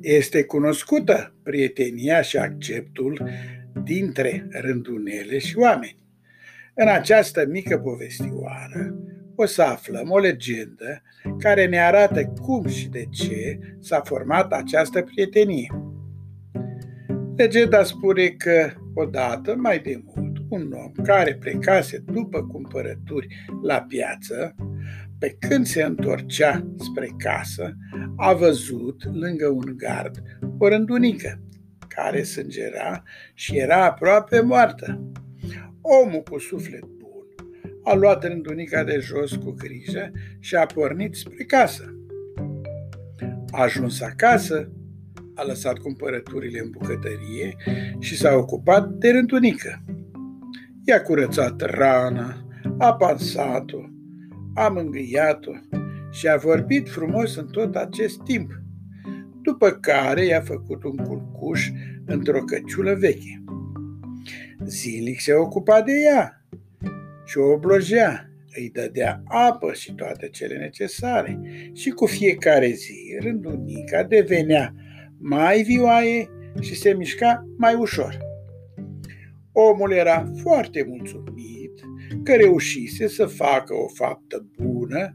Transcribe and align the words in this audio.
Este 0.00 0.44
cunoscută 0.44 1.34
prietenia 1.42 2.20
și 2.20 2.36
acceptul 2.36 3.28
dintre 3.84 4.46
rândunele 4.50 5.38
și 5.38 5.58
oameni. 5.58 5.98
În 6.74 6.88
această 6.88 7.46
mică 7.48 7.78
povestioară 7.78 8.98
o 9.34 9.46
să 9.46 9.62
aflăm 9.62 10.10
o 10.10 10.18
legendă 10.18 11.02
care 11.38 11.66
ne 11.66 11.80
arată 11.80 12.24
cum 12.24 12.66
și 12.66 12.88
de 12.88 13.04
ce 13.10 13.58
s-a 13.78 14.00
format 14.00 14.52
această 14.52 15.02
prietenie. 15.02 15.68
Legenda 17.36 17.82
spune 17.82 18.28
că 18.28 18.70
odată, 18.94 19.54
mai 19.56 19.78
de 19.78 20.02
mult, 20.04 20.09
un 20.50 20.72
om 20.72 21.04
care 21.04 21.34
plecase 21.34 21.98
după 21.98 22.46
cumpărături 22.46 23.26
la 23.62 23.80
piață, 23.80 24.54
pe 25.18 25.36
când 25.38 25.66
se 25.66 25.82
întorcea 25.82 26.66
spre 26.78 27.08
casă, 27.18 27.76
a 28.16 28.32
văzut 28.32 29.04
lângă 29.14 29.48
un 29.48 29.74
gard 29.76 30.22
o 30.58 30.68
rândunică 30.68 31.40
care 31.88 32.22
sângera 32.22 33.02
și 33.34 33.56
era 33.56 33.84
aproape 33.84 34.40
moartă. 34.40 35.12
Omul 35.80 36.22
cu 36.22 36.38
suflet 36.38 36.84
bun 36.84 37.00
a 37.84 37.94
luat 37.94 38.24
rândunica 38.24 38.84
de 38.84 38.98
jos 38.98 39.36
cu 39.36 39.50
grijă 39.50 40.10
și 40.38 40.54
a 40.54 40.66
pornit 40.66 41.14
spre 41.14 41.44
casă. 41.44 41.94
A 43.50 43.62
ajuns 43.62 44.00
acasă, 44.00 44.72
a 45.34 45.44
lăsat 45.44 45.78
cumpărăturile 45.78 46.60
în 46.60 46.70
bucătărie 46.70 47.56
și 47.98 48.16
s-a 48.16 48.34
ocupat 48.34 48.88
de 48.88 49.10
rândunică. 49.10 49.84
I-a 50.84 51.02
curățat 51.02 51.60
rana, 51.60 52.46
a 52.78 52.94
pansat-o, 52.94 53.78
a 54.54 54.68
mângâiat-o 54.68 55.52
și 56.10 56.28
a 56.28 56.36
vorbit 56.36 56.88
frumos 56.88 57.36
în 57.36 57.46
tot 57.46 57.76
acest 57.76 58.22
timp, 58.22 58.50
după 59.42 59.70
care 59.70 60.24
i-a 60.24 60.40
făcut 60.40 60.84
un 60.84 60.96
culcuș 60.96 61.70
într-o 62.06 62.40
căciulă 62.44 62.94
veche. 62.94 63.42
Zilnic 64.64 65.20
se 65.20 65.32
ocupa 65.32 65.82
de 65.82 65.92
ea 66.06 66.44
și 67.24 67.38
o 67.38 67.52
oblojea, 67.52 68.30
îi 68.56 68.70
dădea 68.72 69.22
apă 69.24 69.72
și 69.72 69.94
toate 69.94 70.28
cele 70.28 70.56
necesare 70.56 71.40
și 71.72 71.90
cu 71.90 72.06
fiecare 72.06 72.70
zi 72.70 73.18
rândunica 73.20 74.02
devenea 74.02 74.74
mai 75.18 75.62
vioaie 75.62 76.28
și 76.60 76.74
se 76.74 76.94
mișca 76.94 77.46
mai 77.56 77.74
ușor. 77.74 78.29
Omul 79.52 79.92
era 79.92 80.32
foarte 80.42 80.84
mulțumit 80.88 81.80
că 82.22 82.34
reușise 82.34 83.08
să 83.08 83.26
facă 83.26 83.74
o 83.74 83.88
faptă 83.88 84.46
bună 84.56 85.14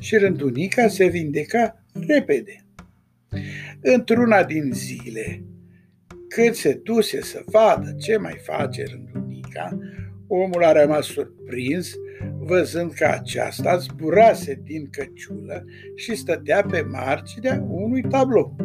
și 0.00 0.16
rândunica 0.16 0.88
se 0.88 1.06
vindeca 1.06 1.84
repede. 2.06 2.66
Într-una 3.80 4.44
din 4.44 4.72
zile, 4.72 5.44
când 6.28 6.54
se 6.54 6.80
duse 6.82 7.20
să 7.20 7.42
vadă 7.46 7.94
ce 7.98 8.16
mai 8.16 8.38
face 8.42 8.84
rândunica, 8.84 9.78
omul 10.26 10.64
a 10.64 10.72
rămas 10.72 11.06
surprins 11.06 11.94
văzând 12.38 12.92
că 12.92 13.04
aceasta 13.04 13.76
zburase 13.76 14.60
din 14.64 14.88
căciulă 14.90 15.64
și 15.94 16.14
stătea 16.14 16.62
pe 16.62 16.80
marginea 16.80 17.64
unui 17.68 18.02
tablou. 18.02 18.56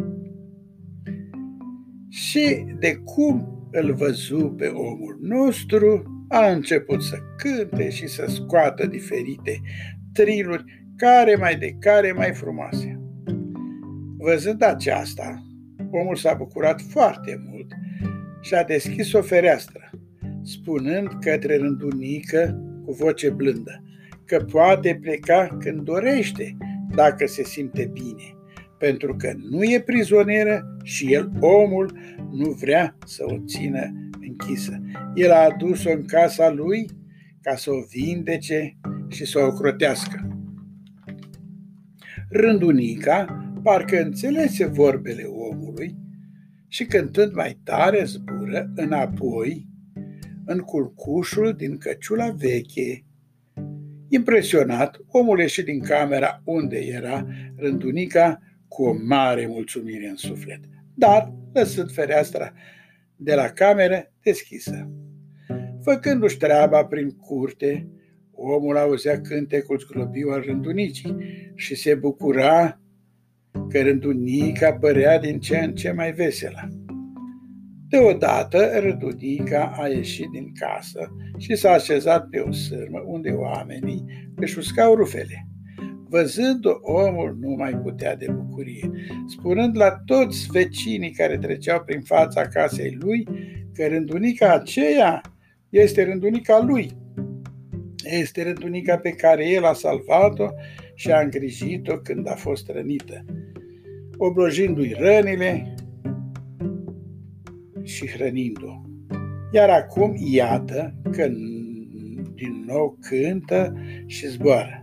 Și 2.10 2.66
de 2.80 2.96
cum 2.96 3.63
îl 3.74 3.94
văzu 3.94 4.54
pe 4.58 4.68
omul 4.68 5.18
nostru, 5.22 6.04
a 6.30 6.46
început 6.46 7.04
să 7.04 7.18
cânte 7.38 7.90
și 7.90 8.08
să 8.08 8.26
scoată 8.28 8.86
diferite 8.86 9.62
triluri, 10.14 10.64
care 10.98 11.36
mai 11.36 11.56
de 11.56 11.76
care 11.80 12.12
mai 12.12 12.34
frumoase. 12.34 13.02
Văzând 14.18 14.64
aceasta, 14.64 15.44
omul 15.92 16.16
s-a 16.16 16.34
bucurat 16.34 16.82
foarte 16.82 17.44
mult 17.50 17.72
și 18.42 18.54
a 18.54 18.64
deschis 18.64 19.14
o 19.14 19.22
fereastră, 19.22 19.90
spunând 20.44 21.08
către 21.20 21.58
rândunică 21.58 22.64
cu 22.86 22.92
voce 22.92 23.30
blândă 23.30 23.84
că 24.26 24.46
poate 24.52 25.00
pleca 25.02 25.58
când 25.60 25.82
dorește, 25.82 26.58
dacă 26.96 27.26
se 27.28 27.44
simte 27.44 27.90
bine, 27.94 28.38
pentru 28.78 29.16
că 29.16 29.34
nu 29.50 29.64
e 29.64 29.82
prizonieră 29.82 30.78
și 30.84 31.14
el, 31.14 31.32
omul, 31.40 31.98
nu 32.34 32.50
vrea 32.50 32.98
să 33.06 33.24
o 33.28 33.38
țină 33.46 34.10
închisă. 34.22 34.82
El 35.16 35.32
a 35.32 35.50
adus-o 35.54 35.92
în 35.92 36.06
casa 36.06 36.50
lui 36.50 36.90
ca 37.42 37.56
să 37.56 37.72
o 37.72 37.84
vindece 37.90 38.78
și 39.08 39.26
să 39.26 39.40
o 39.40 39.52
crotească. 39.52 40.28
Rândunica 42.30 43.26
parcă 43.64 44.02
înțelese 44.02 44.66
vorbele 44.66 45.24
omului 45.24 45.96
și 46.68 46.86
cântând 46.86 47.34
mai 47.34 47.60
tare 47.64 48.04
zbură 48.04 48.72
înapoi 48.76 49.68
în 50.46 50.60
culcușul 50.60 51.54
din 51.54 51.78
căciula 51.78 52.30
veche. 52.30 53.06
Impresionat, 54.10 55.00
omul 55.08 55.40
ieși 55.40 55.64
din 55.64 55.80
camera 55.80 56.42
unde 56.44 56.78
era 56.78 57.28
rândunica 57.56 58.40
cu 58.68 58.84
o 58.84 58.96
mare 59.06 59.48
mulțumire 59.48 60.08
în 60.08 60.16
suflet, 60.16 60.60
dar 60.94 61.34
lăsând 61.54 61.92
fereastra 61.92 62.54
de 63.16 63.36
la 63.36 63.50
cameră 63.50 64.12
deschisă. 64.22 64.92
Făcându-și 65.84 66.38
treaba 66.38 66.86
prin 66.86 67.10
curte, 67.10 67.88
omul 68.32 68.78
auzea 68.78 69.22
cântecul 69.22 69.80
sclopiu 69.80 70.30
al 70.30 70.42
rândunicii 70.42 71.16
și 71.56 71.76
se 71.76 71.96
bucura 71.96 72.80
că 73.70 73.82
rândunica 73.82 74.74
părea 74.74 75.20
din 75.20 75.40
ce 75.40 75.58
în 75.58 75.76
ce 75.76 75.92
mai 75.92 76.12
veselă. 76.12 76.70
Deodată, 77.90 78.80
rândunica 78.80 79.74
a 79.78 79.88
ieșit 79.88 80.30
din 80.30 80.52
casă 80.54 81.16
și 81.38 81.56
s-a 81.56 81.72
așezat 81.72 82.28
pe 82.30 82.40
o 82.40 82.52
sârmă 82.52 83.04
unde 83.06 83.30
oamenii 83.30 84.06
își 84.36 84.58
uscau 84.58 84.96
rufele. 84.96 85.48
Văzând-o, 86.14 86.80
omul 86.82 87.38
nu 87.40 87.50
mai 87.50 87.76
putea 87.76 88.16
de 88.16 88.28
bucurie, 88.32 88.92
spunând 89.28 89.78
la 89.78 89.90
toți 90.06 90.48
vecinii 90.52 91.12
care 91.12 91.38
treceau 91.38 91.84
prin 91.86 92.02
fața 92.02 92.48
casei 92.48 92.98
lui 93.00 93.28
că 93.74 93.88
rândunica 93.88 94.54
aceea 94.54 95.22
este 95.70 96.04
rândunica 96.04 96.60
lui. 96.60 96.92
Este 98.04 98.44
rândunica 98.44 98.98
pe 98.98 99.10
care 99.10 99.50
el 99.50 99.64
a 99.66 99.74
salvat-o 99.74 100.48
și 100.96 101.12
a 101.12 101.20
îngrijit-o 101.20 101.98
când 101.98 102.30
a 102.30 102.36
fost 102.36 102.70
rănită, 102.70 103.26
oblojindu-i 104.18 104.96
rănile 104.98 105.76
și 107.84 108.08
hrănind-o. 108.08 108.82
Iar 109.52 109.70
acum, 109.70 110.16
iată 110.18 110.94
că 111.12 111.28
din 112.36 112.64
nou 112.68 112.98
cântă 113.02 113.74
și 114.06 114.28
zboară. 114.28 114.83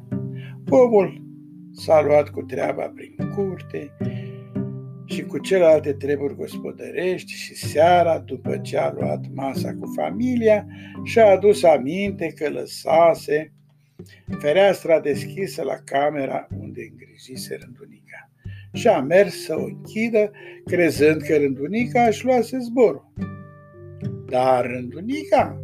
Omul 0.68 1.22
s-a 1.72 2.02
luat 2.02 2.28
cu 2.28 2.42
treaba 2.42 2.92
prin 2.94 3.32
curte 3.34 3.96
și 5.04 5.22
cu 5.22 5.38
celelalte 5.38 5.92
treburi 5.92 6.36
gospodărești 6.36 7.32
și 7.32 7.54
seara, 7.54 8.18
după 8.18 8.58
ce 8.58 8.78
a 8.78 8.92
luat 8.92 9.24
masa 9.34 9.74
cu 9.74 9.92
familia, 9.96 10.66
și-a 11.04 11.26
adus 11.26 11.62
aminte 11.62 12.26
că 12.26 12.48
lăsase 12.48 13.52
fereastra 14.38 15.00
deschisă 15.00 15.62
la 15.62 15.76
camera 15.84 16.46
unde 16.60 16.80
îngrijise 16.90 17.58
rândunica. 17.60 18.30
Și 18.72 18.88
a 18.88 19.00
mers 19.00 19.44
să 19.44 19.54
o 19.56 19.64
închidă, 19.64 20.30
crezând 20.64 21.20
că 21.22 21.36
rândunica 21.36 22.02
își 22.02 22.24
luase 22.24 22.58
zborul. 22.58 23.12
Dar 24.26 24.66
rândunica 24.66 25.62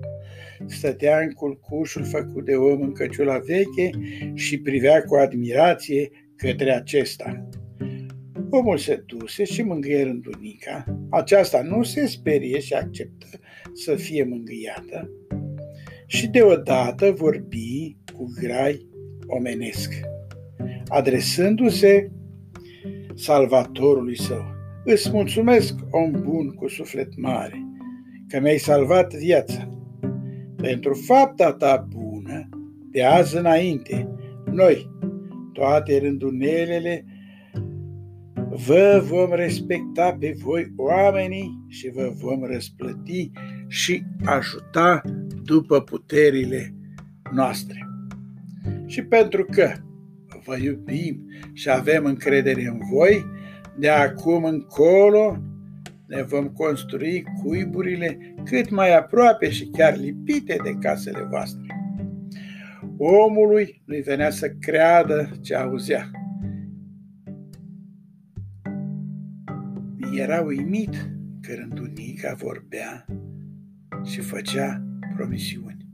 stătea 0.67 1.19
în 1.19 1.31
culcușul 1.31 2.05
făcut 2.05 2.45
de 2.45 2.55
om 2.55 2.81
în 2.81 2.93
căciula 2.93 3.39
veche 3.39 3.91
și 4.35 4.61
privea 4.61 5.03
cu 5.03 5.15
admirație 5.15 6.11
către 6.37 6.73
acesta. 6.73 7.49
Omul 8.51 8.79
se 8.79 9.03
duse 9.07 9.45
și 9.45 9.63
mângâie 9.63 10.03
rândunica. 10.03 10.85
Aceasta 11.11 11.63
nu 11.63 11.83
se 11.83 12.07
sperie 12.07 12.59
și 12.59 12.75
acceptă 12.75 13.27
să 13.73 13.95
fie 13.95 14.25
mângâiată 14.25 15.11
și 16.07 16.29
deodată 16.29 17.11
vorbi 17.11 17.97
cu 18.15 18.33
grai 18.41 18.87
omenesc, 19.27 19.93
adresându-se 20.87 22.11
salvatorului 23.15 24.19
său. 24.19 24.45
Îți 24.85 25.11
mulțumesc, 25.11 25.75
om 25.91 26.11
bun 26.11 26.55
cu 26.55 26.69
suflet 26.69 27.17
mare, 27.17 27.67
că 28.29 28.41
mi-ai 28.41 28.59
salvat 28.59 29.15
viața. 29.15 29.76
Pentru 30.67 30.95
fapta 30.95 31.53
ta 31.53 31.87
bună, 31.89 32.49
de 32.91 33.05
azi 33.05 33.37
înainte, 33.37 34.09
noi, 34.51 34.91
toate 35.53 35.99
rândunelele, 35.99 37.05
vă 38.67 39.05
vom 39.09 39.33
respecta 39.33 40.17
pe 40.21 40.35
voi 40.39 40.73
oamenii 40.77 41.65
și 41.69 41.91
vă 41.91 42.13
vom 42.21 42.45
răsplăti 42.45 43.31
și 43.69 44.03
ajuta 44.25 45.03
după 45.45 45.81
puterile 45.81 46.75
noastre. 47.33 47.89
Și 48.87 49.03
pentru 49.03 49.45
că 49.45 49.73
vă 50.45 50.57
iubim 50.57 51.27
și 51.53 51.71
avem 51.71 52.05
încredere 52.05 52.67
în 52.67 52.79
voi, 52.93 53.25
De 53.79 53.89
acum 53.89 54.45
încolo 54.45 55.37
ne 56.07 56.23
vom 56.23 56.49
construi 56.49 57.25
cuiburile 57.43 58.35
cât 58.45 58.71
mai 58.71 58.97
aproape 58.97 59.51
și 59.51 59.67
chiar 59.67 59.97
lipite 59.97 60.57
de 60.63 60.75
casele 60.81 61.23
voastre. 61.23 61.67
Omului 62.97 63.83
nu-i 63.85 64.01
venea 64.01 64.31
să 64.31 64.49
creadă 64.49 65.31
ce 65.41 65.55
auzea. 65.55 66.11
Era 70.15 70.41
uimit 70.41 71.11
că 71.41 71.55
rândunica 71.55 72.35
vorbea 72.35 73.07
și 74.05 74.21
făcea 74.21 74.83
promisiuni. 75.17 75.87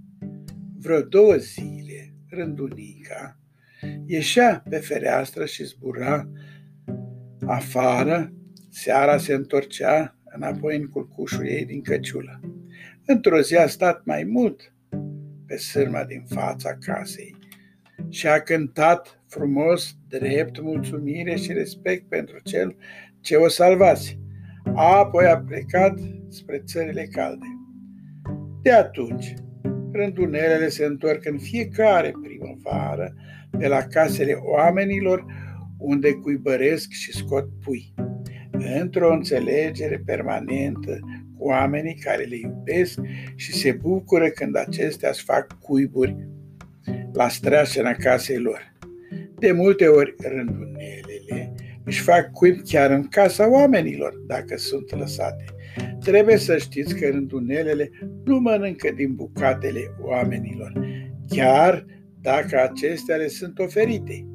Vreo 0.78 1.00
două 1.00 1.34
zile, 1.34 2.14
rândunica 2.28 3.36
ieșea 4.06 4.62
pe 4.68 4.76
fereastră 4.76 5.44
și 5.44 5.64
zbura 5.64 6.28
afară, 7.46 8.32
seara 8.72 9.16
se 9.16 9.34
întorcea 9.34 10.16
înapoi 10.24 10.76
în 10.76 10.88
culcușul 10.88 11.46
ei 11.46 11.64
din 11.64 11.82
căciulă. 11.82 12.40
Într-o 13.06 13.40
zi 13.40 13.56
a 13.56 13.66
stat 13.66 14.04
mai 14.04 14.24
mult 14.24 14.74
pe 15.46 15.56
sârma 15.56 16.04
din 16.04 16.24
fața 16.28 16.76
casei 16.80 17.36
și 18.08 18.26
a 18.26 18.40
cântat 18.40 19.20
frumos, 19.28 19.96
drept, 20.08 20.60
mulțumire 20.60 21.34
și 21.34 21.52
respect 21.52 22.08
pentru 22.08 22.38
cel 22.42 22.76
ce 23.20 23.36
o 23.36 23.48
salvase. 23.48 24.18
Apoi 24.74 25.26
a 25.26 25.38
plecat 25.38 25.98
spre 26.28 26.62
țările 26.64 27.08
calde. 27.10 27.46
De 28.62 28.72
atunci, 28.72 29.34
rândunelele 29.92 30.68
se 30.68 30.84
întorc 30.84 31.26
în 31.26 31.38
fiecare 31.38 32.12
primăvară 32.22 33.14
pe 33.58 33.68
la 33.68 33.82
casele 33.82 34.32
oamenilor 34.32 35.24
unde 35.78 36.12
cuibăresc 36.12 36.90
și 36.90 37.16
scot 37.16 37.48
pui, 37.64 37.91
într-o 38.80 39.12
înțelegere 39.12 40.02
permanentă 40.04 40.98
cu 41.38 41.46
oamenii 41.46 41.94
care 41.94 42.22
le 42.22 42.36
iubesc 42.36 43.00
și 43.34 43.52
se 43.52 43.72
bucură 43.72 44.28
când 44.28 44.56
acestea 44.56 45.08
își 45.08 45.24
fac 45.24 45.58
cuiburi 45.58 46.16
la 47.12 47.28
streașena 47.28 47.92
casei 47.92 48.38
lor. 48.38 48.72
De 49.38 49.52
multe 49.52 49.86
ori 49.86 50.14
rândunelele 50.18 51.54
își 51.84 52.02
fac 52.02 52.30
cuib 52.32 52.60
chiar 52.64 52.90
în 52.90 53.08
casa 53.08 53.50
oamenilor, 53.50 54.14
dacă 54.26 54.56
sunt 54.56 54.96
lăsate. 54.98 55.44
Trebuie 56.00 56.36
să 56.36 56.56
știți 56.56 56.94
că 56.94 57.08
rândunelele 57.08 57.90
nu 58.24 58.38
mănâncă 58.38 58.90
din 58.94 59.14
bucatele 59.14 59.80
oamenilor, 60.00 60.72
chiar 61.28 61.86
dacă 62.20 62.62
acestea 62.62 63.16
le 63.16 63.28
sunt 63.28 63.58
oferite. 63.58 64.26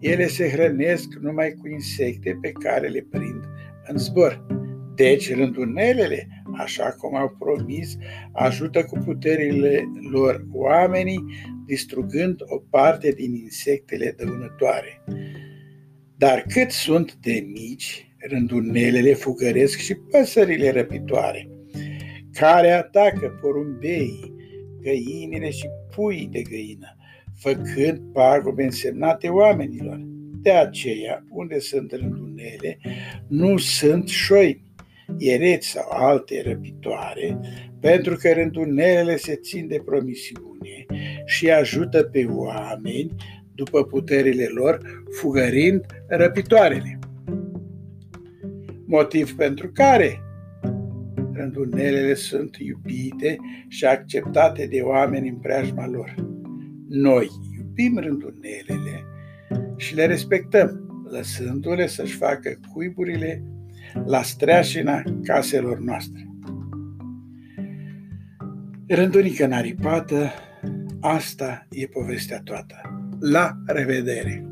Ele 0.00 0.26
se 0.26 0.48
hrănesc 0.48 1.14
numai 1.20 1.54
cu 1.60 1.68
insecte 1.68 2.38
pe 2.40 2.52
care 2.52 2.88
le 2.88 3.06
prind 3.10 3.44
în 3.86 3.98
zbor. 3.98 4.46
Deci, 4.94 5.34
rândunelele, 5.34 6.28
așa 6.56 6.90
cum 6.90 7.16
au 7.16 7.36
promis, 7.38 7.96
ajută 8.32 8.84
cu 8.84 8.98
puterile 8.98 9.84
lor 10.10 10.46
oamenii, 10.52 11.24
distrugând 11.66 12.40
o 12.46 12.58
parte 12.58 13.10
din 13.10 13.34
insectele 13.34 14.14
dăunătoare. 14.16 15.04
Dar 16.16 16.44
cât 16.48 16.70
sunt 16.70 17.14
de 17.14 17.46
mici, 17.52 18.12
rândunelele 18.18 19.14
fugăresc 19.14 19.78
și 19.78 19.94
păsările 19.94 20.70
răpitoare, 20.70 21.48
care 22.32 22.70
atacă 22.70 23.38
porumbeii, 23.40 24.34
găinile 24.80 25.50
și 25.50 25.66
puii 25.94 26.28
de 26.32 26.42
găină, 26.42 26.96
făcând 27.38 28.00
pagube 28.12 28.64
însemnate 28.64 29.28
oamenilor. 29.28 30.00
De 30.42 30.50
aceea, 30.50 31.24
unde 31.30 31.58
sunt 31.58 31.92
rândunele, 31.92 32.78
nu 33.28 33.56
sunt 33.56 34.08
șoini, 34.08 34.66
iereți 35.18 35.68
sau 35.68 35.88
alte 35.90 36.42
răpitoare, 36.46 37.38
pentru 37.80 38.14
că 38.14 38.32
rândunelele 38.32 39.16
se 39.16 39.34
țin 39.34 39.68
de 39.68 39.82
promisiune 39.84 40.86
și 41.24 41.50
ajută 41.50 42.02
pe 42.02 42.24
oameni 42.24 43.14
după 43.54 43.84
puterile 43.84 44.46
lor, 44.46 45.04
fugărind 45.20 45.86
răpitoarele. 46.06 46.98
Motiv 48.86 49.36
pentru 49.36 49.70
care 49.72 50.22
rândunelele 51.32 52.14
sunt 52.14 52.56
iubite 52.56 53.36
și 53.68 53.84
acceptate 53.84 54.66
de 54.66 54.80
oameni 54.80 55.28
în 55.28 55.36
preajma 55.36 55.86
lor. 55.86 56.27
Noi 56.88 57.30
iubim 57.58 57.98
rândunelele 57.98 59.04
și 59.76 59.94
le 59.94 60.06
respectăm, 60.06 60.88
lăsându-le 61.10 61.86
să-și 61.86 62.16
facă 62.16 62.58
cuiburile 62.72 63.42
la 64.04 64.22
streașina 64.22 65.02
caselor 65.22 65.78
noastre. 65.78 66.28
Rândunică 68.86 69.46
naripată, 69.46 70.30
asta 71.00 71.66
e 71.70 71.86
povestea 71.86 72.40
toată. 72.44 72.80
La 73.20 73.56
revedere! 73.66 74.47